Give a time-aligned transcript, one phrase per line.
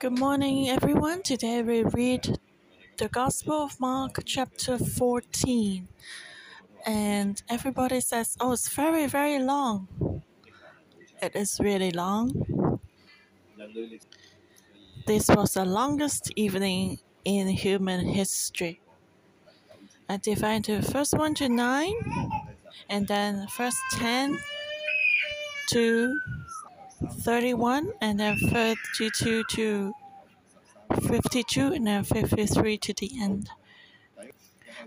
[0.00, 1.22] Good morning, everyone.
[1.22, 2.38] Today we read
[2.98, 5.88] the Gospel of Mark, chapter 14.
[6.86, 10.22] And everybody says, Oh, it's very, very long.
[11.20, 12.78] It is really long.
[15.04, 18.80] This was the longest evening in human history.
[20.08, 21.92] I divide the first one to 9,
[22.88, 24.38] and then first 10
[25.70, 26.20] to
[27.06, 29.92] 31, and then 32 to
[31.06, 33.50] 52, and then 53 to the end.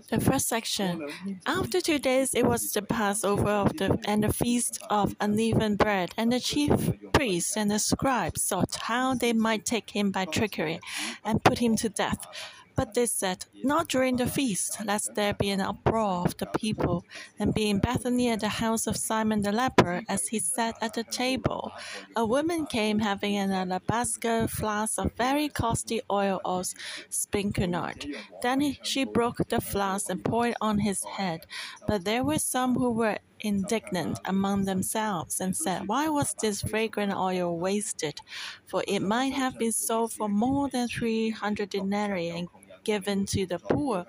[0.08, 1.06] The first section.
[1.46, 6.12] After two days, it was the Passover of the, and the feast of unleavened bread,
[6.16, 6.72] and the chief
[7.12, 10.80] priests and the scribes sought how they might take him by trickery
[11.24, 12.26] and put him to death.
[12.74, 17.04] But they said, Not during the feast, lest there be an uproar of the people.
[17.38, 21.04] And being Bethany at the house of Simon the leper, as he sat at the
[21.04, 21.72] table,
[22.16, 26.66] a woman came having an alabaster flask of very costly oil of
[27.08, 28.06] spikenard.
[28.42, 31.46] Then she broke the flask and poured on his head.
[31.86, 37.12] But there were some who were indignant among themselves and said, Why was this fragrant
[37.12, 38.20] oil wasted?
[38.66, 42.48] For it might have been sold for more than three hundred denarii and
[42.84, 44.06] given to the poor.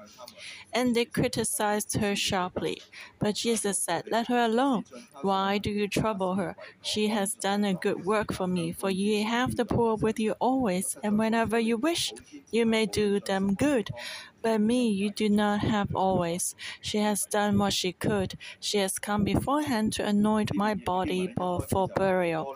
[0.73, 2.83] And they criticized her sharply.
[3.19, 4.85] But Jesus said, Let her alone.
[5.21, 6.55] Why do you trouble her?
[6.81, 10.33] She has done a good work for me, for you have the poor with you
[10.39, 12.13] always, and whenever you wish,
[12.51, 13.89] you may do them good.
[14.43, 16.55] But me you do not have always.
[16.81, 18.35] She has done what she could.
[18.59, 22.55] She has come beforehand to anoint my body for burial.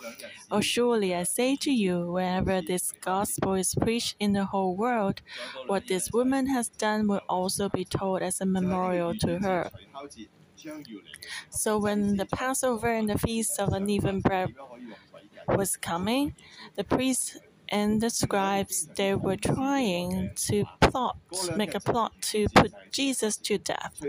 [0.52, 5.22] Oh, surely I say to you, wherever this gospel is preached in the whole world,
[5.66, 9.72] what this woman has done will also be told as a memorial to her.
[11.50, 14.56] So when the Passover and the Feast of Unleavened Bread
[15.48, 16.36] was coming,
[16.76, 17.38] the priests
[17.70, 21.18] and the scribes they were trying to plot
[21.56, 24.00] make a plot to put Jesus to death.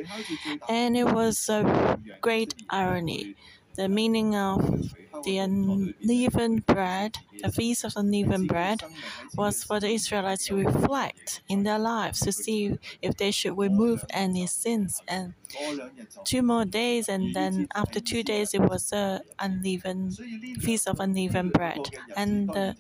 [0.69, 3.37] And it was a great irony.
[3.77, 4.93] The meaning of
[5.25, 8.83] the unleavened bread, the feast of unleavened bread,
[9.37, 14.05] was for the Israelites to reflect in their lives to see if they should remove
[14.11, 15.01] any sins.
[15.07, 15.35] And
[16.25, 20.17] two more days, and then after two days, it was the unleavened
[20.61, 21.91] feast of unleavened bread.
[22.17, 22.77] And the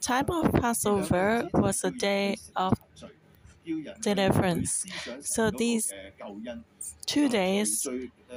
[0.00, 2.74] time of Passover was a day of
[4.00, 4.84] deliverance.
[5.20, 5.94] So these
[7.06, 7.86] two days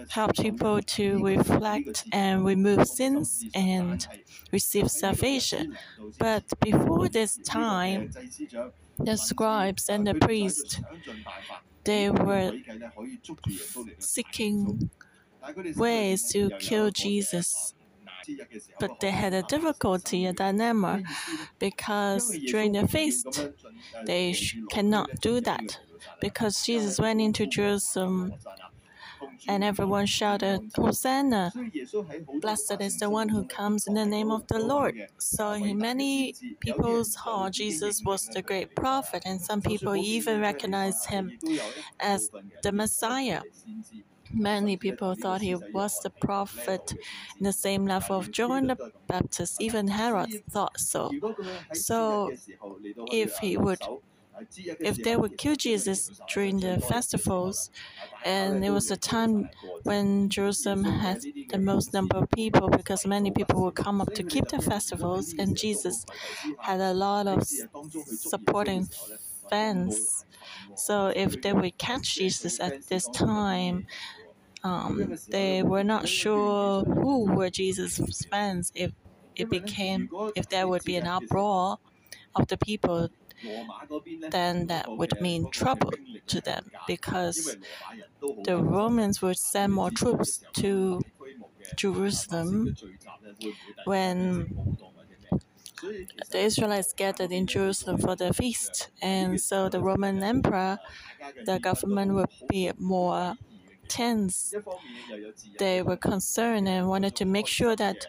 [0.09, 4.05] help people to reflect and remove sins and
[4.51, 5.77] receive salvation.
[6.19, 8.11] But before this time,
[8.97, 10.79] the scribes and the priests
[11.85, 12.53] they were
[13.99, 14.89] seeking
[15.75, 17.73] ways to kill Jesus.
[18.79, 21.03] But they had a difficulty, a dilemma,
[21.59, 23.27] because during the feast
[24.05, 24.35] they
[24.69, 25.79] cannot do that
[26.21, 28.33] because Jesus went into Jerusalem
[29.47, 31.51] and everyone shouted, Hosanna!
[32.41, 34.95] Blessed is the one who comes in the name of the Lord.
[35.17, 41.05] So, in many people's heart, Jesus was the great prophet, and some people even recognized
[41.07, 41.31] him
[41.99, 42.29] as
[42.61, 43.41] the Messiah.
[44.33, 46.93] Many people thought he was the prophet
[47.39, 48.77] in the same level of John the
[49.07, 49.61] Baptist.
[49.61, 51.11] Even Herod thought so.
[51.73, 52.31] So,
[53.11, 53.81] if he would
[54.81, 57.69] if they would kill Jesus during the festivals,
[58.25, 59.49] and it was a time
[59.83, 64.23] when Jerusalem had the most number of people because many people would come up to
[64.23, 66.05] keep the festivals, and Jesus
[66.59, 67.43] had a lot of
[68.07, 68.87] supporting
[69.49, 70.25] fans.
[70.75, 73.85] So if they would catch Jesus at this time,
[74.63, 78.71] um, they were not sure who were Jesus' fans.
[78.75, 78.91] If
[79.35, 81.77] it became, if there would be an uproar
[82.35, 83.09] of the people
[84.29, 85.91] then that would mean trouble
[86.27, 87.57] to them because
[88.43, 91.01] the Romans would send more troops to
[91.75, 92.75] Jerusalem
[93.85, 94.77] when
[96.31, 98.89] the Israelites gathered in Jerusalem for the feast.
[99.01, 100.79] And so the Roman emperor,
[101.45, 103.35] the government would be more
[103.99, 104.53] tense.
[105.59, 107.99] They were concerned and wanted to make sure that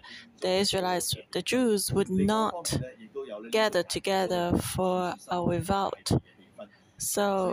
[0.40, 2.62] the Israelites, the Jews, would not
[3.50, 4.44] gather together
[4.74, 6.06] for a revolt.
[6.98, 7.52] So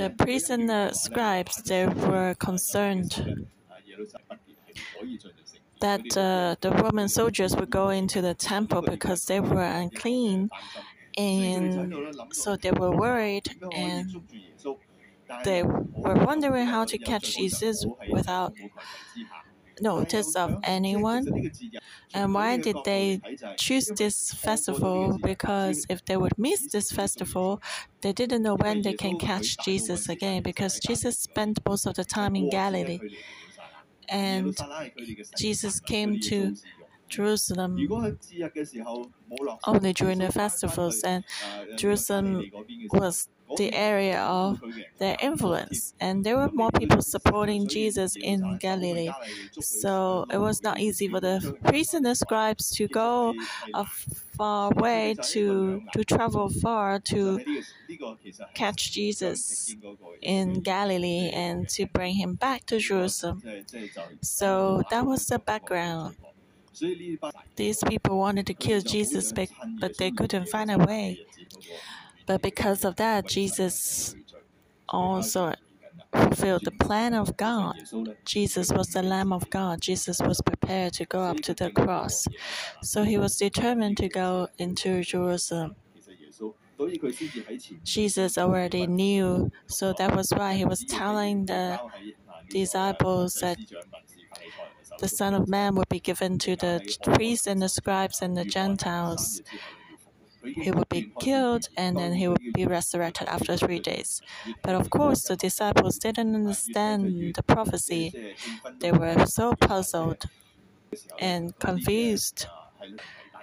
[0.00, 3.10] the priests and the scribes they were concerned
[5.80, 10.50] that uh, the Roman soldiers would go into the temple because they were unclean,
[11.16, 11.94] and
[12.32, 14.06] so they were worried and
[15.42, 18.54] they were wondering how to catch Jesus without
[19.80, 21.26] notice of anyone.
[22.14, 23.22] And why did they
[23.56, 25.18] choose this festival?
[25.22, 27.60] Because if they would miss this festival,
[28.02, 32.04] they didn't know when they can catch Jesus again because Jesus spent most of the
[32.04, 33.00] time in Galilee.
[34.08, 34.56] And
[35.36, 36.56] Jesus came to
[37.08, 37.76] Jerusalem
[39.66, 41.24] only during the festivals, and
[41.76, 42.50] Jerusalem
[42.92, 44.60] was the area of
[44.98, 49.10] their influence, and there were more people supporting Jesus in Galilee.
[49.60, 53.34] So it was not easy for the priests and the scribes to go
[53.74, 53.84] a
[54.36, 57.40] far way to to travel far to
[58.54, 59.74] catch Jesus
[60.22, 63.42] in Galilee and to bring him back to Jerusalem.
[64.20, 66.16] So that was the background.
[67.56, 71.24] These people wanted to kill Jesus, but they couldn't find a way.
[72.26, 74.14] But because of that, Jesus
[74.88, 75.54] also
[76.12, 77.76] fulfilled the plan of God.
[78.24, 79.80] Jesus was the Lamb of God.
[79.80, 82.26] Jesus was prepared to go up to the cross.
[82.82, 85.76] So he was determined to go into Jerusalem.
[87.84, 91.80] Jesus already knew, so that was why he was telling the
[92.50, 93.58] disciples that
[94.98, 98.44] the Son of Man would be given to the priests and the scribes and the
[98.44, 99.42] Gentiles.
[100.54, 104.20] He would be killed and then he would be resurrected after three days.
[104.62, 108.12] But of course, the disciples didn't understand the prophecy.
[108.80, 110.24] They were so puzzled
[111.18, 112.46] and confused.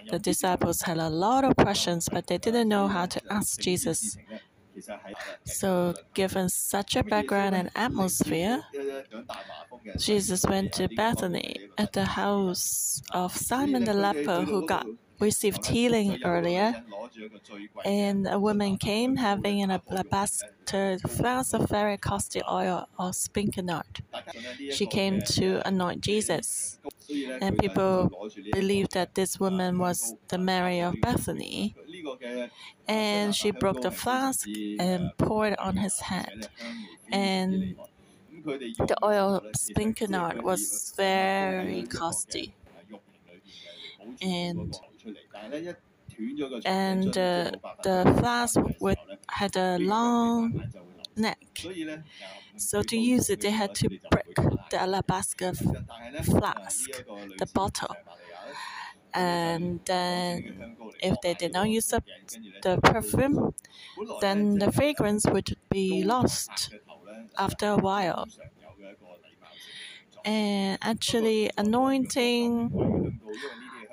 [0.10, 4.18] The disciples had a lot of questions, but they didn't know how to ask Jesus.
[5.46, 8.64] So, given such a background and atmosphere,
[9.98, 14.88] Jesus went to Bethany at the house of Simon the leper who got
[15.24, 16.84] received healing earlier,
[17.86, 24.04] and a woman came having an alabaster flask of very costly oil or spikenard.
[24.72, 26.80] She came to anoint Jesus,
[27.42, 28.12] and people
[28.52, 31.76] believed that this woman was the Mary of Bethany.
[32.88, 34.48] And she broke the flask
[34.80, 36.48] and poured on his head.
[37.12, 37.76] And
[38.44, 42.56] the oil of spikenard was very costly.
[44.22, 44.78] And
[46.66, 47.52] and uh,
[47.82, 48.98] the flask with,
[49.30, 50.64] had a long
[51.16, 51.40] neck.
[52.58, 54.36] So to use it, they had to break
[54.70, 55.54] the alabaster
[56.24, 57.04] flask,
[57.38, 57.98] the bottle.
[59.14, 62.04] And then, if they did not use up
[62.62, 63.54] the perfume,
[64.20, 66.72] then the fragrance would be lost
[67.38, 68.28] after a while.
[70.26, 73.20] And actually, anointing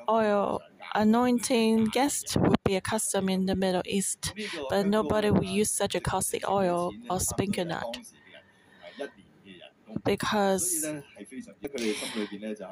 [0.08, 0.62] oil
[0.94, 4.34] anointing guests would be a custom in the Middle East,
[4.68, 7.98] but nobody would use such a costly oil or spikenard
[10.04, 10.86] because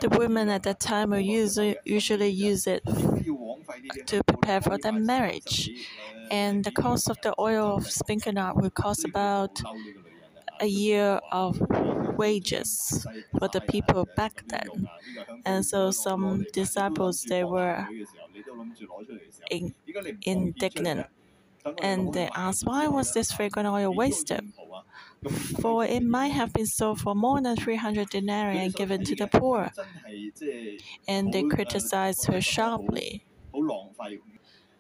[0.01, 2.83] the women at that time would usually use it
[4.07, 5.71] to prepare for their marriage.
[6.31, 9.61] And the cost of the oil of spikenard would cost about
[10.61, 11.61] a year of
[12.19, 13.07] wages
[13.39, 14.89] for the people back then.
[15.45, 17.89] And so some disciples they were
[19.51, 19.75] in,
[20.23, 21.07] indignant
[21.83, 24.53] and they asked, Why was this fragrant oil wasted?
[25.61, 29.27] For it might have been sold for more than 300 denarii and given to the
[29.29, 29.73] poor.
[31.09, 33.27] And they criticized her sharply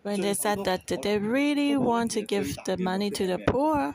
[0.02, 3.94] when they said that they really want to give the money to the poor?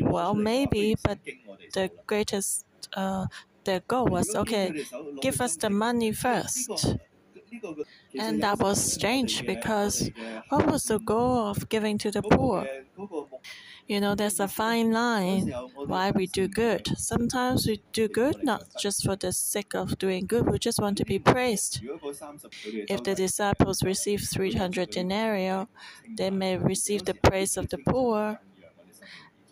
[0.00, 1.18] Well, maybe, but
[1.74, 3.26] the greatest uh,
[3.64, 4.72] their goal was okay,
[5.20, 6.96] give us the money first.
[8.18, 10.10] And that was strange because
[10.48, 12.68] what was the goal of giving to the poor?
[13.86, 16.86] You know, there's a fine line why we do good.
[16.98, 20.98] Sometimes we do good not just for the sake of doing good, we just want
[20.98, 21.82] to be praised.
[22.88, 25.66] If the disciples receive 300 denarii,
[26.16, 28.40] they may receive the praise of the poor,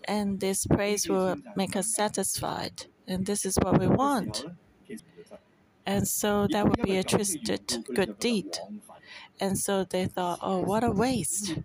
[0.05, 2.87] and this praise will make us satisfied.
[3.07, 4.45] And this is what we want.
[5.85, 8.59] And so that would be a twisted good deed.
[9.41, 11.59] And so they thought, oh, what a waste.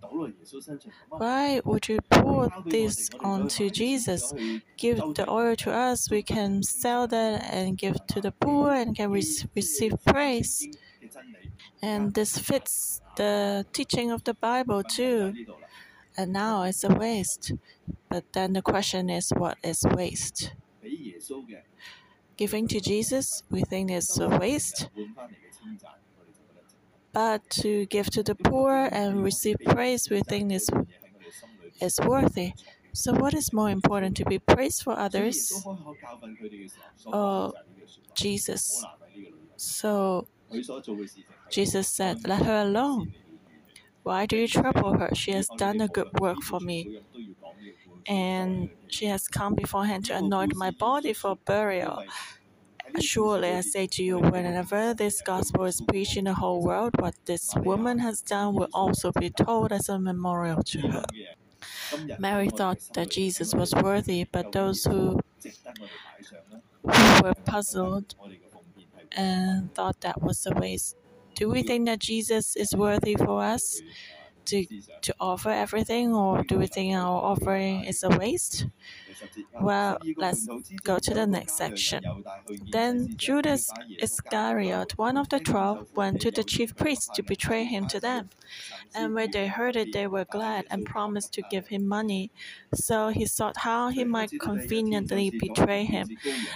[1.08, 4.32] Why would you pour this onto Jesus?
[4.76, 8.96] Give the oil to us, we can sell that and give to the poor and
[8.96, 9.22] can re
[9.54, 10.66] receive praise.
[11.80, 15.34] And this fits the teaching of the Bible too.
[16.16, 17.52] And now it's a waste.
[18.08, 20.52] But then the question is, what is waste?
[22.36, 24.88] Giving to Jesus, we think it's a waste
[27.12, 30.68] but to give to the poor and receive praise we think is,
[31.80, 32.52] is worthy.
[32.92, 35.52] So, what is more important to be praised for others
[37.06, 37.52] or
[38.14, 38.84] Jesus.
[39.56, 40.26] So
[41.50, 43.14] Jesus said, Let her alone.
[44.02, 45.10] Why do you trouble her?
[45.14, 47.00] She has done a good work for me.
[48.06, 52.02] And she has come beforehand to anoint my body for burial.
[53.00, 57.14] Surely I say to you, whenever this gospel is preached in the whole world, what
[57.26, 61.04] this woman has done will also be told as a memorial to her.
[62.18, 65.20] Mary thought that Jesus was worthy, but those who,
[66.82, 68.14] who were puzzled
[69.12, 70.96] and thought that was a waste.
[71.34, 73.80] Do we think that Jesus is worthy for us
[74.48, 74.66] to,
[75.02, 78.66] to offer everything, or do we think our offering is a waste?
[79.60, 80.46] Well, let's
[80.84, 82.02] go to the next section.
[82.70, 87.86] Then Judas Iscariot, one of the twelve, went to the chief priests to betray him
[87.88, 88.30] to them.
[88.94, 92.30] And when they heard it, they were glad and promised to give him money.
[92.74, 96.08] So he sought how he might conveniently betray him.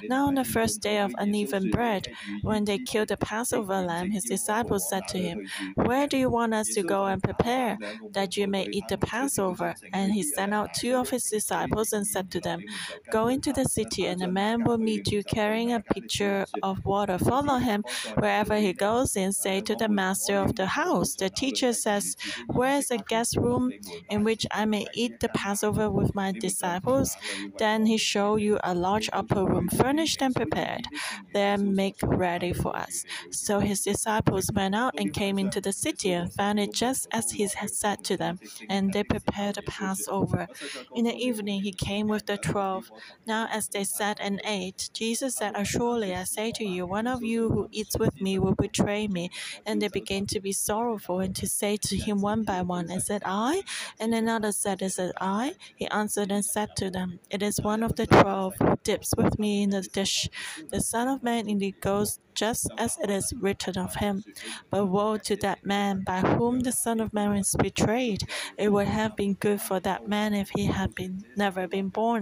[0.02, 2.08] Now, on the first day of unleavened bread,
[2.42, 5.40] when they killed the Passover lamb, his disciples said to him,
[5.74, 7.78] Where do you want us to go and prepare,
[8.12, 9.74] that you may eat the Passover?
[9.92, 12.62] And he sent out two of his disciples and said to them, them,
[13.10, 17.18] Go into the city, and a man will meet you carrying a pitcher of water.
[17.18, 21.72] Follow him wherever he goes, and say to the master of the house, The teacher
[21.72, 22.16] says,
[22.46, 23.72] Where is a guest room
[24.10, 27.16] in which I may eat the Passover with my disciples?
[27.58, 30.86] Then he show you a large upper room, furnished and prepared.
[31.32, 33.04] There make ready for us.
[33.30, 37.30] So his disciples went out and came into the city and found it just as
[37.32, 40.48] he had said to them, and they prepared the Passover.
[40.94, 42.90] In the evening he came with the twelve.
[43.26, 47.22] Now, as they sat and ate, Jesus said, Surely I say to you, one of
[47.22, 49.30] you who eats with me will betray me.
[49.66, 53.10] And they began to be sorrowful and to say to him one by one, Is
[53.10, 53.62] it I?
[54.00, 55.54] And another said, Is it I?
[55.76, 59.38] He answered and said to them, It is one of the twelve who dips with
[59.38, 60.28] me in the dish.
[60.70, 64.24] The Son of Man indeed goes just as it is written of him.
[64.70, 68.22] But woe to that man by whom the Son of Man is betrayed.
[68.58, 72.21] It would have been good for that man if he had been never been born.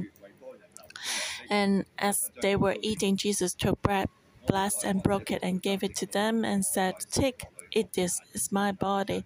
[1.50, 4.08] And as they were eating, Jesus took bread,
[4.46, 8.52] blessed and broke it, and gave it to them, and said, Take, eat this, is
[8.52, 9.24] my body.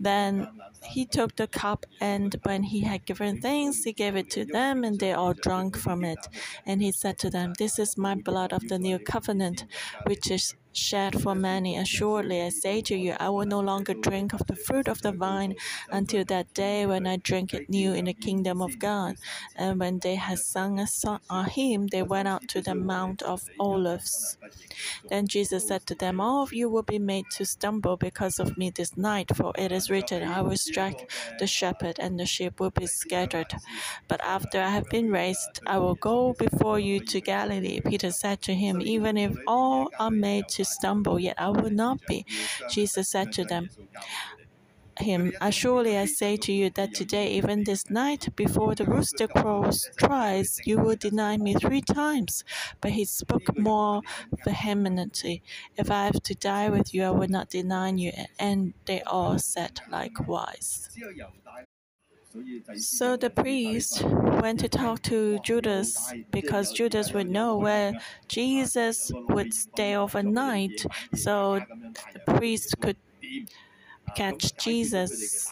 [0.00, 0.48] Then
[0.82, 4.84] he took the cup, and when he had given thanks, he gave it to them,
[4.84, 6.26] and they all drank from it.
[6.66, 9.66] And he said to them, This is my blood of the new covenant,
[10.06, 11.76] which is shed for many.
[11.76, 15.12] Assuredly, I say to you, I will no longer drink of the fruit of the
[15.12, 15.56] vine
[15.90, 19.16] until that day when I drink it new in the kingdom of God.
[19.56, 23.22] And when they had sung a, song, a hymn, they went out to the Mount
[23.22, 24.36] of Olives.
[25.08, 28.56] Then Jesus said to them, All of you will be made to stumble because of
[28.56, 32.60] me this night, for it is written, I will strike the shepherd, and the sheep
[32.60, 33.52] will be scattered.
[34.08, 37.80] But after I have been raised, I will go before you to Galilee.
[37.80, 42.04] Peter said to him, Even if all are made to stumble, yet I will not
[42.06, 42.24] be.
[42.68, 43.70] Jesus said to them,
[45.00, 49.90] him, Surely I say to you that today, even this night, before the rooster crows
[49.96, 52.44] twice, you will deny me three times.
[52.80, 54.02] But he spoke more
[54.44, 55.42] vehemently,
[55.76, 58.12] If I have to die with you, I will not deny you.
[58.38, 60.90] And they all said likewise.
[62.76, 67.92] So the priest went to talk to Judas because Judas would know where
[68.28, 70.84] Jesus would stay overnight.
[71.14, 71.60] So
[72.12, 72.96] the priest could
[74.16, 75.50] catch Jesus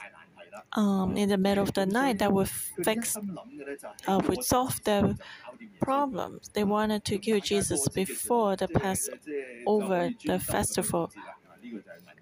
[0.74, 3.16] um, in the middle of the night that would fix,
[4.06, 5.18] uh, would solve the
[5.80, 6.50] problems.
[6.52, 11.10] They wanted to kill Jesus before the Passover, the festival.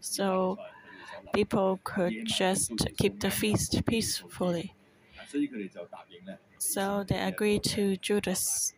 [0.00, 0.59] So
[1.32, 4.75] people could just keep the feast peacefully.
[6.58, 8.73] So they agreed to Judas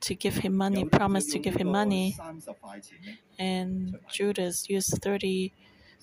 [0.00, 2.16] to give him money, promised to give him money,
[3.38, 5.52] and Judas used 30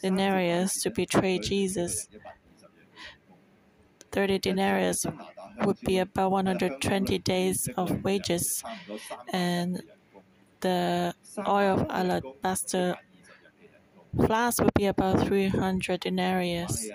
[0.01, 2.08] denarius to betray Jesus.
[4.12, 5.06] 30 denarius
[5.65, 8.63] would be about 120 days of wages,
[9.32, 9.84] and
[10.62, 11.13] the
[11.48, 12.98] oil of alabaster
[14.16, 16.89] flask would be about 300 denarius.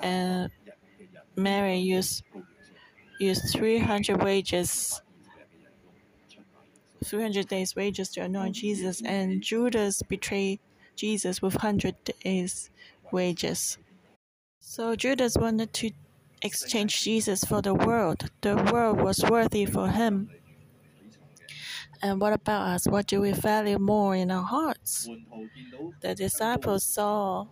[0.00, 0.50] And
[1.36, 2.22] Mary used,
[3.18, 5.02] used 300 wages,
[7.04, 10.60] 300 days wages to anoint Jesus, and Judas betrayed
[10.96, 12.70] Jesus with 100 days
[13.12, 13.78] wages.
[14.60, 15.90] So Judas wanted to
[16.42, 18.30] exchange Jesus for the world.
[18.40, 20.30] The world was worthy for him.
[22.02, 22.86] And what about us?
[22.86, 25.08] What do we value more in our hearts?
[26.00, 27.46] The disciples saw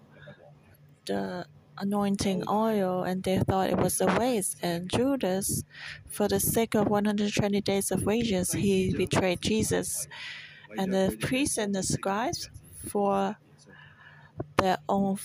[1.06, 4.56] the anointing oil and they thought it was a waste.
[4.62, 5.64] And Judas,
[6.08, 10.08] for the sake of 120 days of wages, he betrayed Jesus.
[10.76, 12.50] And the priests and the scribes,
[12.88, 13.36] for
[14.56, 15.18] their own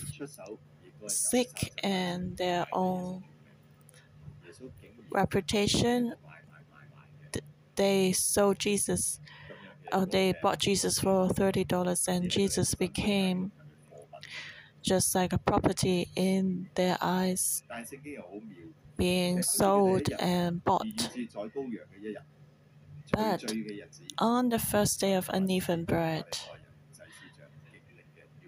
[1.06, 3.24] sake and their own
[5.10, 6.14] reputation,
[7.76, 9.20] they sold Jesus.
[9.92, 13.52] Oh, they bought Jesus for thirty dollars, and Jesus became
[14.82, 17.62] just like a property in their eyes,
[18.96, 21.10] being sold and bought.
[23.12, 23.52] But
[24.18, 26.26] on the first day of unleavened bread,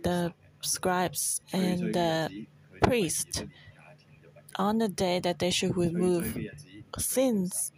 [0.03, 2.47] the scribes and the
[2.83, 3.45] priest,
[4.57, 6.37] on the day that they should remove
[6.99, 7.73] sins,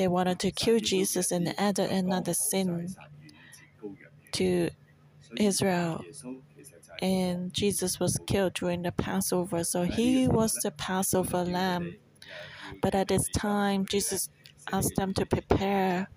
[0.00, 2.88] they wanted to kill Jesus and added another sin
[4.32, 4.70] to
[5.36, 6.02] Israel
[7.02, 9.64] and Jesus was killed during the Passover.
[9.64, 11.96] So he was the Passover lamb.
[12.82, 14.28] But at this time, Jesus
[14.72, 16.08] asked them to prepare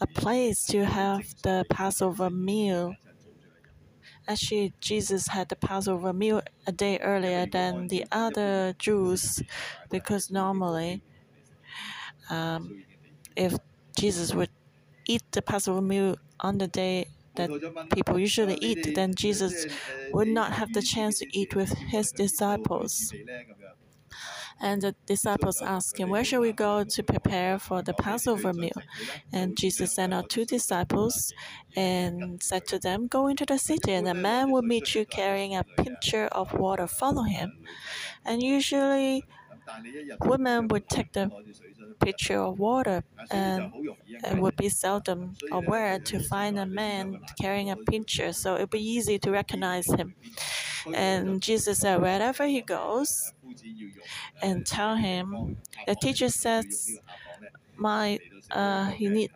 [0.00, 2.94] a place to have the Passover meal.
[4.26, 9.42] Actually, Jesus had the Passover meal a day earlier than the other Jews
[9.90, 11.02] because normally,
[12.32, 12.84] um,
[13.36, 13.54] if
[13.98, 14.50] Jesus would
[15.06, 17.50] eat the Passover meal on the day that
[17.94, 19.66] people usually eat, then Jesus
[20.12, 23.12] would not have the chance to eat with his disciples.
[24.60, 28.80] And the disciples asked him, Where shall we go to prepare for the Passover meal?
[29.32, 31.32] And Jesus sent out two disciples
[31.74, 35.56] and said to them, Go into the city, and a man will meet you carrying
[35.56, 36.86] a pitcher of water.
[36.86, 37.58] Follow him.
[38.24, 39.24] And usually,
[40.20, 41.30] women would take the
[42.00, 43.72] pitcher of water, and
[44.24, 48.60] it would be seldom or rare to find a man carrying a pitcher, so it
[48.60, 50.14] would be easy to recognize him.
[50.94, 53.32] And Jesus said, wherever he goes,
[54.42, 56.98] and tell him, the teacher says,
[57.76, 58.18] my
[58.50, 59.32] uh, he needs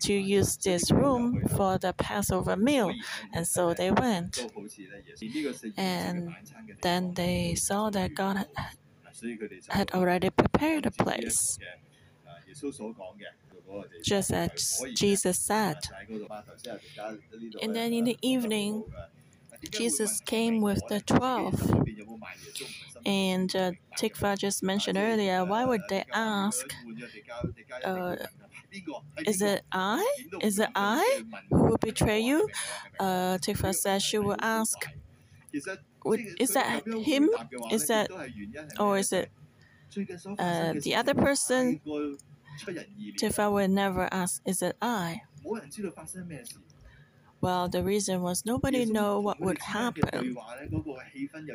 [0.00, 2.92] to use this room for the Passover meal.
[3.32, 4.50] And so they went.
[5.76, 6.34] And
[6.82, 8.46] then they saw that God
[9.70, 11.58] had already prepared a place
[14.04, 15.76] just as Jesus said.
[17.62, 18.84] And then in the evening,
[19.70, 21.60] Jesus came with the twelve.
[23.04, 26.66] And uh, Tikva just mentioned earlier, why would they ask,
[27.84, 28.16] uh,
[29.26, 30.04] is it I?
[30.42, 32.48] Is it I who will betray you?
[32.98, 34.76] Uh, Tikva says she will ask,
[36.38, 37.30] is that him?
[37.70, 38.10] Is that,
[38.78, 39.30] or is it
[40.38, 41.80] uh, the other person?
[43.18, 45.22] Tifa will never ask, Is it I?
[47.40, 50.36] Well, the reason was nobody knew what would happen.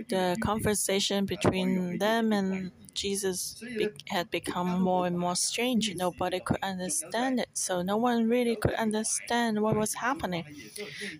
[0.09, 5.93] The conversation between them and Jesus be had become more and more strange.
[5.95, 10.45] Nobody could understand it, so no one really could understand what was happening.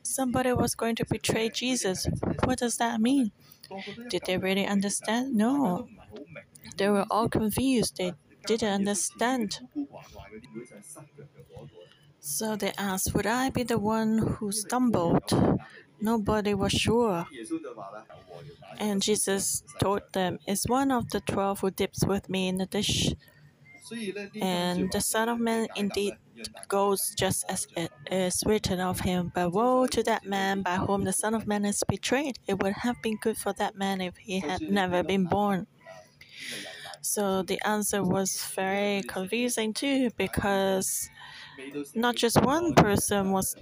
[0.04, 2.08] Somebody was going to betray Jesus.
[2.46, 3.32] What does that mean?
[4.10, 5.36] Did they really understand?
[5.36, 5.90] No.
[6.78, 7.98] They were all confused.
[7.98, 8.14] They
[8.46, 9.60] didn't understand.
[12.24, 15.32] So they asked, Would I be the one who stumbled?
[16.02, 17.28] Nobody was sure.
[18.78, 22.66] And Jesus told them, It's one of the twelve who dips with me in the
[22.68, 23.14] dish.
[24.42, 26.14] And the Son of Man indeed
[26.68, 29.32] goes just as it is written of him.
[29.34, 32.40] But woe to that man by whom the Son of Man is betrayed.
[32.48, 35.68] It would have been good for that man if he had never been born.
[37.02, 41.10] So the answer was very confusing too because
[41.96, 43.56] not just one person was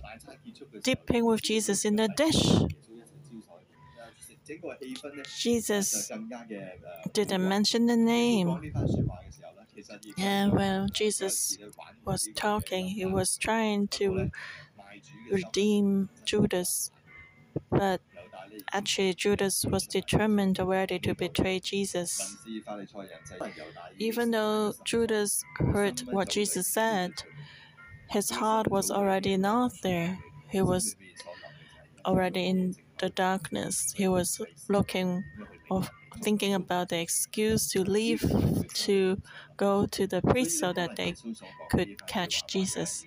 [0.84, 2.44] dipping with Jesus in the dish.
[5.38, 6.12] Jesus
[7.14, 8.74] didn't mention the name.
[10.18, 11.58] And when Jesus
[12.06, 14.32] was talking, he was trying to
[15.32, 16.92] redeem Judas.
[17.70, 18.02] But
[18.74, 22.38] Actually, Judas was determined already to betray Jesus.
[24.00, 27.12] Even though Judas heard what Jesus said,
[28.12, 30.20] his heart was already not there.
[30.50, 30.96] He was
[32.06, 33.94] already in the darkness.
[33.96, 35.24] He was looking
[35.70, 35.84] or
[36.22, 38.22] thinking about the excuse to leave
[38.74, 39.22] to
[39.56, 41.16] go to the priest so that they
[41.70, 43.06] could catch Jesus.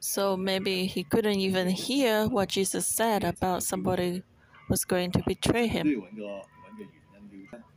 [0.00, 4.22] So maybe he couldn't even hear what Jesus said about somebody
[4.70, 6.04] was going to betray him.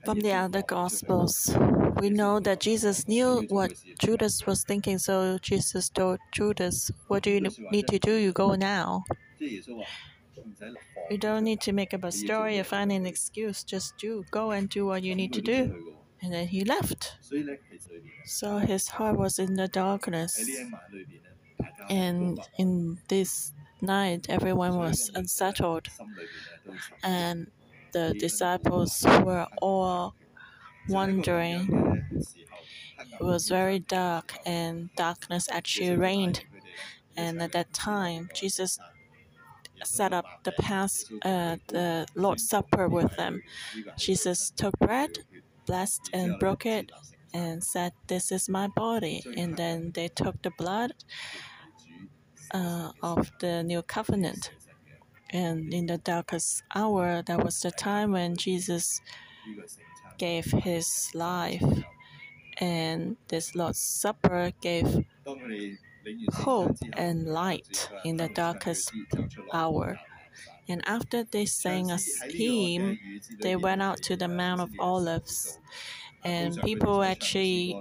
[0.06, 1.54] From the other Gospels,
[2.00, 7.32] we know that Jesus knew what Judas was thinking, so Jesus told Judas, What do
[7.32, 8.16] you need to do?
[8.16, 9.04] You go now.
[11.10, 13.64] You don't need to make up a story or find an excuse.
[13.64, 14.26] Just do.
[14.32, 15.96] Go and do what you need to do.
[16.22, 17.18] And then he left.
[18.26, 20.40] So his heart was in the darkness.
[21.90, 25.88] And in this night, everyone was unsettled.
[27.04, 27.48] And
[27.94, 30.16] the disciples were all
[30.90, 32.04] wondering.
[33.20, 36.44] It was very dark, and darkness actually reigned.
[37.16, 38.80] And at that time, Jesus
[39.84, 43.42] set up the past, uh, the Lord's Supper with them.
[43.98, 45.20] Jesus took bread,
[45.66, 46.92] blessed and broke it,
[47.34, 50.94] and said, "This is my body." And then they took the blood
[52.52, 54.52] uh, of the new covenant.
[55.30, 59.02] And in the darkest hour, that was the time when Jesus
[60.18, 61.64] gave his life.
[62.60, 65.06] And this Lord's Supper gave
[66.34, 68.92] hope and light in the darkest
[69.54, 70.00] hour.
[70.68, 71.98] And after they sang a
[72.30, 72.98] hymn,
[73.42, 75.60] they went out to the Mount of Olives.
[76.24, 77.80] And people actually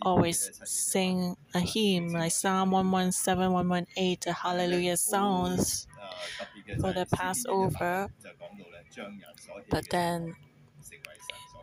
[0.00, 5.86] always sing a hymn like Psalm 117, 118, the Hallelujah songs
[6.80, 8.08] for the Passover.
[9.68, 10.36] But then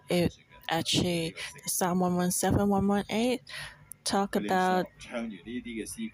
[0.10, 0.36] it
[0.70, 3.40] actually, Psalm 117, 118
[4.04, 4.86] talk about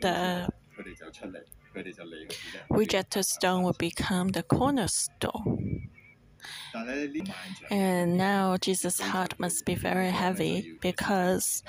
[0.01, 0.49] the
[2.69, 5.89] rejected stone will become the cornerstone.
[7.69, 11.63] And now Jesus' heart must be very heavy because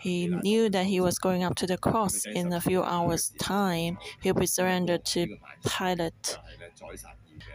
[0.00, 3.98] he knew that he was going up to the cross in a few hours' time.
[4.20, 6.38] He'll be surrendered to Pilate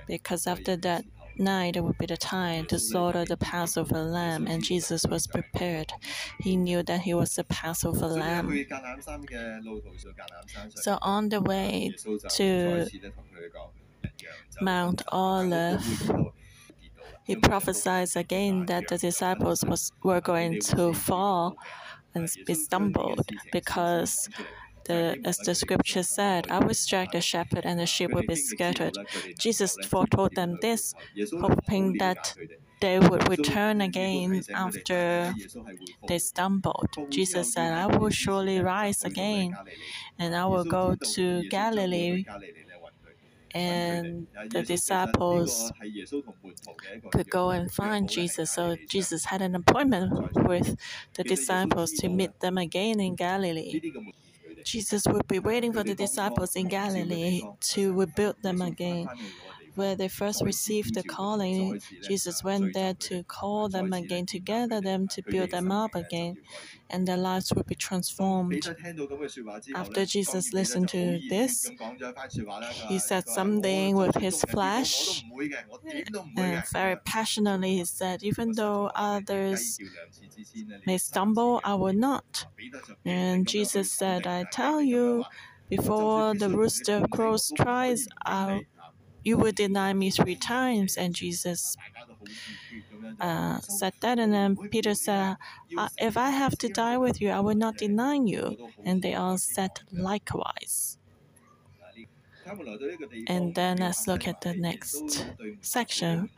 [0.07, 1.03] because after that
[1.39, 5.93] night would be the time to slaughter the Passover lamb, and Jesus was prepared.
[6.39, 8.65] He knew that he was the Passover lamb.
[10.75, 11.93] So on the way
[12.29, 12.87] to
[14.61, 16.11] Mount Olive,
[17.23, 21.55] he prophesied again that the disciples was, were going to fall
[22.15, 24.29] and be stumbled because
[24.87, 28.35] the, as the scripture said, I will strike the shepherd and the sheep will be
[28.35, 28.97] scattered.
[29.39, 30.93] Jesus foretold them this,
[31.39, 32.35] hoping that
[32.79, 35.33] they would return again after
[36.07, 36.89] they stumbled.
[37.09, 39.55] Jesus said, I will surely rise again,
[40.19, 42.25] and I will go to Galilee
[43.53, 45.71] and the disciples
[47.11, 48.51] could go and find Jesus.
[48.51, 50.13] So Jesus had an appointment
[50.47, 50.75] with
[51.15, 53.79] the disciples to meet them again in Galilee.
[54.67, 59.07] Jesus would be waiting for the disciples in Galilee to rebuild them again.
[59.77, 64.81] Where they first received the calling, Jesus went there to call them again, to gather
[64.81, 66.37] them, to build them up again,
[66.89, 68.63] and their lives would be transformed.
[69.73, 71.71] After Jesus listened to this,
[72.87, 75.23] he said something with his flesh,
[76.35, 79.79] and very passionately he said, Even though others
[80.85, 82.45] may stumble, I will not.
[83.05, 85.25] And Jesus said, I tell you,
[85.69, 88.61] before the rooster crows twice, I'll
[89.27, 90.95] you will deny me three times.
[90.95, 91.75] And Jesus
[93.19, 94.19] uh, said that.
[94.19, 95.35] And then Peter said,
[95.97, 98.55] If I have to die with you, I will not deny you.
[98.85, 100.97] And they all said likewise.
[103.27, 105.25] And then let's look at the next
[105.59, 106.29] section.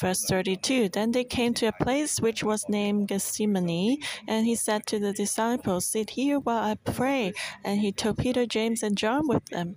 [0.00, 4.86] Verse 32 Then they came to a place which was named Gethsemane, and he said
[4.86, 7.32] to the disciples, Sit here while I pray.
[7.62, 9.76] And he took Peter, James, and John with them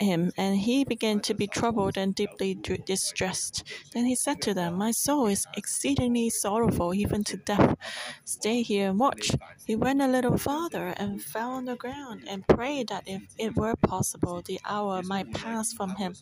[0.00, 3.64] him, and he began to be troubled and deeply distressed.
[3.92, 7.76] Then he said to them, My soul is exceedingly sorrowful, even to death.
[8.24, 9.32] Stay here and watch.
[9.66, 13.56] He went a little farther and fell on the ground and prayed that if it
[13.56, 16.14] were possible, the hour might pass from him.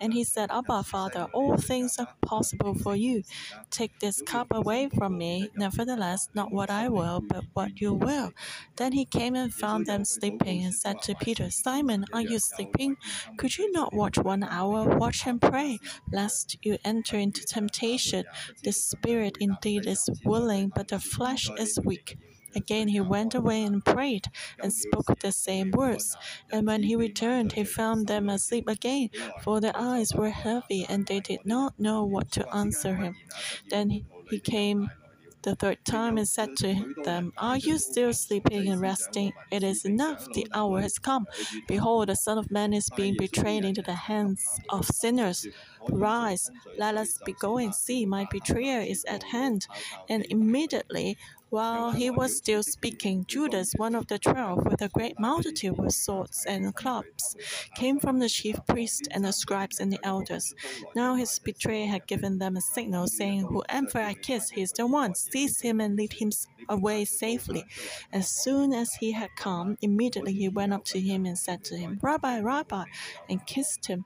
[0.00, 3.22] And he said, Abba, Father, all things are possible for you.
[3.70, 5.50] Take this cup away from me.
[5.56, 8.32] Nevertheless, not what I will, but what you will.
[8.76, 12.96] Then he came and found them sleeping and said to Peter, Simon, are you sleeping?
[13.36, 14.96] Could you not watch one hour?
[14.96, 15.78] Watch and pray,
[16.12, 18.24] lest you enter into temptation.
[18.64, 22.18] The spirit indeed is willing, but the flesh is weak.
[22.54, 24.26] Again he went away and prayed,
[24.60, 26.16] and spoke the same words.
[26.50, 29.10] And when he returned, he found them asleep again,
[29.42, 33.16] for their eyes were heavy, and they did not know what to answer him.
[33.68, 34.90] Then he came
[35.42, 39.32] the third time and said to them, Are you still sleeping and resting?
[39.50, 41.26] It is enough, the hour has come.
[41.66, 45.46] Behold, the Son of Man is being betrayed into the hands of sinners.
[45.88, 47.72] Rise, let us be going.
[47.72, 49.66] See, my betrayer is at hand.
[50.08, 51.16] And immediately,
[51.50, 55.92] while he was still speaking, Judas, one of the twelve, with a great multitude with
[55.92, 57.36] swords and clubs,
[57.74, 60.54] came from the chief priests and the scribes and the elders.
[60.94, 64.86] Now his betrayer had given them a signal, saying, Whoever I kiss, he is the
[64.86, 65.14] one.
[65.14, 66.30] Seize him and lead him
[66.70, 67.64] away safely.
[68.12, 71.76] As soon as he had come, immediately he went up to him and said to
[71.76, 72.84] him, Rabbi, Rabbi,
[73.28, 74.04] and kissed him.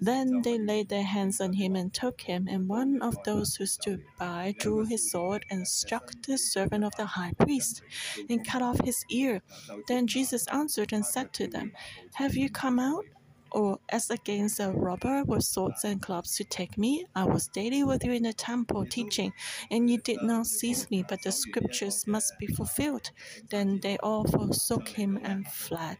[0.00, 3.66] Then they laid their hands on him and took him, and one of those who
[3.66, 7.82] stood by drew his sword and struck the servant of the high priest
[8.28, 9.42] and cut off his ear.
[9.88, 11.72] Then Jesus answered and said to them,
[12.14, 13.04] Have you come out?
[13.52, 17.06] Or as against a robber with swords and clubs to take me?
[17.14, 19.32] I was daily with you in the temple teaching,
[19.70, 23.10] and you did not seize me, but the scriptures must be fulfilled.
[23.50, 25.98] Then they all forsook him and fled.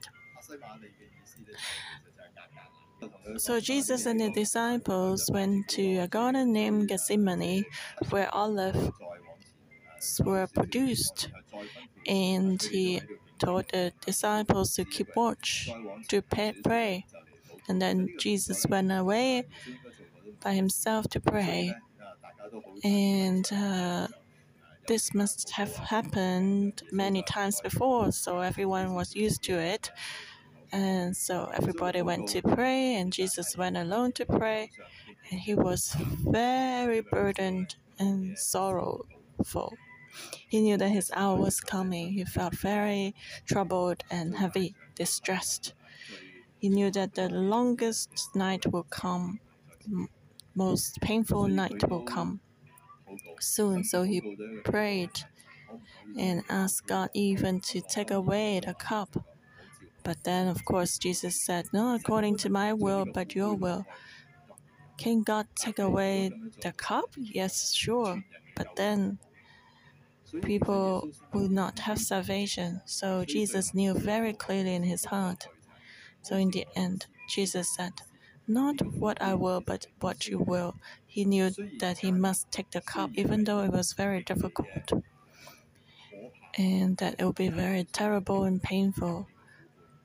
[3.37, 7.65] So Jesus and the disciples went to a garden named Gethsemane,
[8.11, 8.91] where olives
[10.25, 11.29] were produced,
[12.07, 13.01] and he
[13.39, 15.71] told the disciples to keep watch,
[16.09, 17.05] to pray.
[17.69, 19.45] And then Jesus went away
[20.43, 21.75] by himself to pray.
[22.85, 24.09] And uh,
[24.87, 29.91] this must have happened many times before, so everyone was used to it.
[30.73, 34.71] And so everybody went to pray, and Jesus went alone to pray.
[35.31, 39.75] And he was very burdened and sorrowful.
[40.49, 42.13] He knew that his hour was coming.
[42.13, 43.15] He felt very
[43.47, 45.75] troubled and heavy, distressed.
[46.63, 49.41] He knew that the longest night will come,
[50.55, 52.39] most painful night will come
[53.41, 53.83] soon.
[53.83, 55.11] So he prayed
[56.17, 59.27] and asked God even to take away the cup.
[60.05, 63.85] But then, of course, Jesus said, Not according to my will, but your will.
[64.99, 66.31] Can God take away
[66.63, 67.11] the cup?
[67.17, 68.23] Yes, sure.
[68.55, 69.19] But then
[70.43, 72.83] people will not have salvation.
[72.87, 75.49] So Jesus knew very clearly in his heart
[76.23, 77.93] so in the end, Jesus said,
[78.47, 80.77] Not what I will, but what you will.
[81.07, 84.93] He knew that he must take the cup, even though it was very difficult,
[86.57, 89.29] and that it would be very terrible and painful.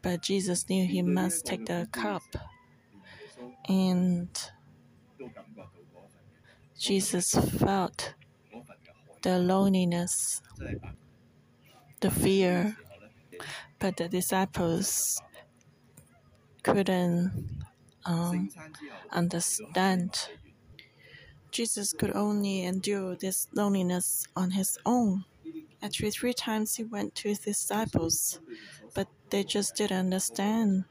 [0.02, 2.24] But Jesus knew he must take the cup.
[3.70, 4.30] And
[6.80, 8.14] Jesus felt
[9.22, 10.42] the loneliness,
[12.00, 12.78] the fear,
[13.80, 15.22] but the disciples
[16.74, 17.32] couldn't
[18.06, 18.50] um,
[19.12, 20.30] understand.
[21.52, 25.26] Jesus could only endure this loneliness on his own.
[25.82, 28.40] Actually, three times he went to his disciples,
[28.94, 30.86] but they just didn't understand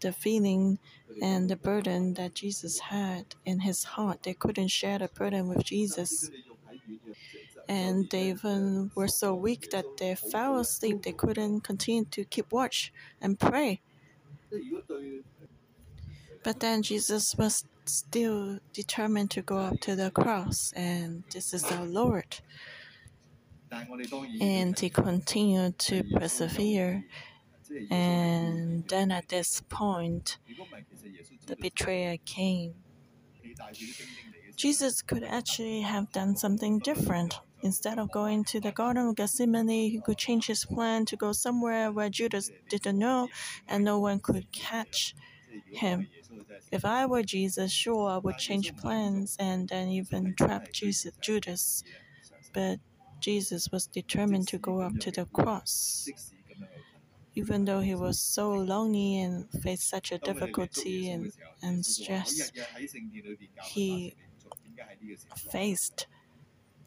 [0.00, 0.78] the feeling
[1.22, 4.22] and the burden that Jesus had in his heart.
[4.22, 6.30] They couldn't share the burden with Jesus.
[7.68, 11.02] And they even were so weak that they fell asleep.
[11.02, 13.80] They couldn't continue to keep watch and pray.
[16.42, 21.64] But then Jesus was still determined to go up to the cross, and this is
[21.64, 22.40] our Lord.
[24.40, 27.04] And he continued to persevere.
[27.90, 30.38] And then at this point,
[31.46, 32.74] the betrayer came.
[34.54, 37.40] Jesus could actually have done something different.
[37.62, 41.32] Instead of going to the Garden of Gethsemane, he could change his plan to go
[41.32, 43.28] somewhere where Judas didn't know
[43.66, 45.14] and no one could catch
[45.66, 46.08] him.
[46.70, 51.82] If I were Jesus, sure, I would change plans and then even trap Jesus, Judas.
[52.52, 52.80] But
[53.20, 56.08] Jesus was determined to go up to the cross.
[57.34, 62.50] Even though he was so lonely and faced such a difficulty and, and stress,
[63.62, 64.16] he
[65.50, 66.06] faced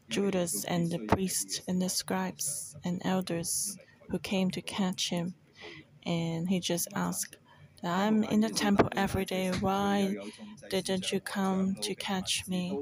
[0.10, 3.78] Judas and the priests and the scribes and elders
[4.10, 5.36] who came to catch him.
[6.06, 7.38] And he just asked,
[7.84, 9.52] I'm in the temple every day.
[9.60, 10.18] Why
[10.70, 12.78] didn't you come to catch me?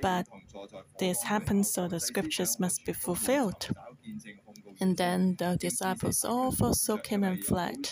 [0.00, 0.26] But
[0.98, 3.68] this happened so the scriptures must be fulfilled.
[4.80, 7.90] And then the disciples all forsook him and fled.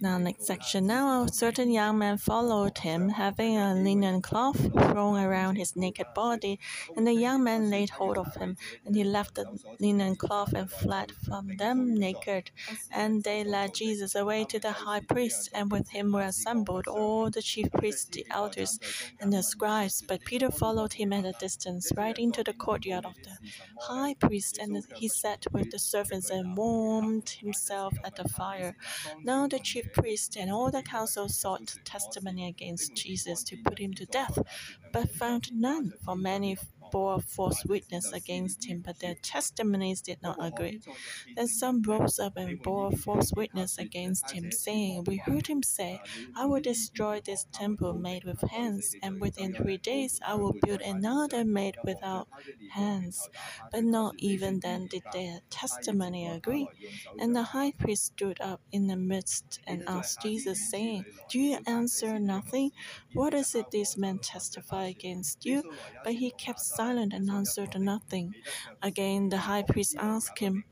[0.00, 0.86] Now, next section.
[0.86, 6.06] Now, a certain young man followed him, having a linen cloth thrown around his naked
[6.14, 6.58] body.
[6.96, 9.46] And the young man laid hold of him, and he left the
[9.78, 12.50] linen cloth and fled from them naked.
[12.90, 17.30] And they led Jesus away to the high priest, and with him were assembled all
[17.30, 18.78] the chief priests, the elders,
[19.20, 20.02] and the scribes.
[20.08, 23.36] But Peter followed him at a distance, right into the courtyard of the
[23.82, 28.74] high priest, and he said, sat with the servants and warmed himself at the fire.
[29.22, 33.94] Now the chief priest and all the council sought testimony against Jesus to put him
[33.94, 34.38] to death,
[34.92, 36.56] but found none, for many
[36.90, 40.80] bore false witness against him, but their testimonies did not agree.
[41.36, 46.00] Then some rose up and bore false witness against him, saying, We heard him say,
[46.36, 50.80] I will destroy this temple made with hands, and within three days I will build
[50.82, 52.28] another made without
[52.70, 53.28] hands.
[53.72, 56.68] But not even then did their testimony agree.
[57.18, 61.58] And the high priest stood up in the midst and asked Jesus, saying, Do you
[61.66, 62.72] answer nothing?
[63.12, 65.62] What is it these men testify against you?
[66.04, 66.79] But he kept silent
[67.12, 68.34] and answered nothing.
[68.82, 70.64] Again, the high priest asked him,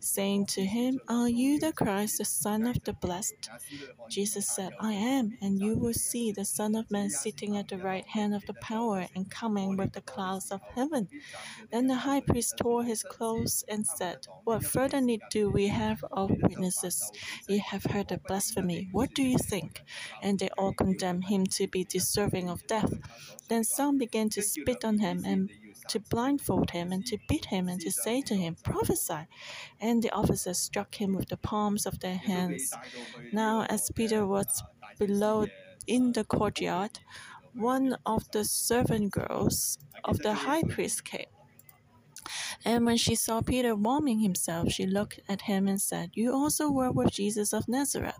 [0.00, 3.50] saying to him, Are you the Christ, the Son of the Blessed?
[4.08, 7.78] Jesus said, I am, and you will see the Son of Man sitting at the
[7.78, 11.08] right hand of the power and coming with the clouds of heaven.
[11.70, 16.04] Then the high priest tore his clothes and said, What further need do we have
[16.10, 17.12] of witnesses?
[17.46, 18.88] Ye have heard the blasphemy.
[18.92, 19.84] What do you think?
[20.22, 22.92] And they all condemned him to be deserving of death.
[23.48, 25.50] Then some began to spit on him and
[25.90, 29.26] to blindfold him and to beat him and to say to him, Prophesy.
[29.80, 32.72] And the officers struck him with the palms of their hands.
[33.32, 34.62] Now, as Peter was
[34.98, 35.46] below
[35.86, 37.00] in the courtyard,
[37.54, 41.26] one of the servant girls of the high priest came.
[42.64, 46.70] And when she saw Peter warming himself, she looked at him and said, You also
[46.70, 48.18] were with Jesus of Nazareth.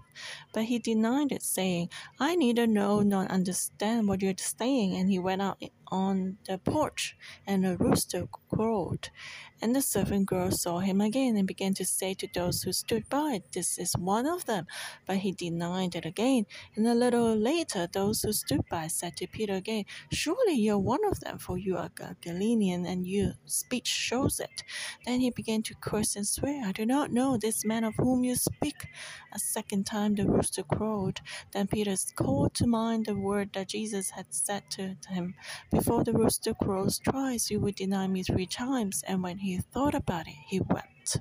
[0.53, 4.97] But he denied it, saying, I neither know nor understand what you're saying.
[4.97, 9.11] And he went out on the porch, and a rooster crowed.
[9.63, 13.09] And the servant girl saw him again and began to say to those who stood
[13.09, 14.67] by, This is one of them.
[15.07, 16.47] But he denied it again.
[16.77, 21.05] And a little later, those who stood by said to Peter again, Surely you're one
[21.05, 24.63] of them, for you are Galilean, and your speech shows it.
[25.05, 28.25] Then he began to curse and swear, I do not know this man of whom
[28.25, 28.87] you speak.
[29.33, 31.21] A second time the rooster crowed.
[31.53, 35.35] Then Peter called to mind the word that Jesus had said to him,
[35.81, 39.03] Before the rooster crows twice, you will deny me three times.
[39.09, 41.17] And when he thought about it, he wept.